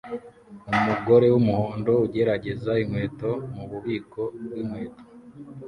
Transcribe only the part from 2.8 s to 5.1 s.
inkweto mububiko bwinkweto